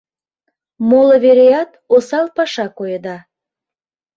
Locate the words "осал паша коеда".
1.95-3.17